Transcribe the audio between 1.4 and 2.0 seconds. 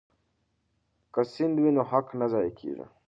وي نو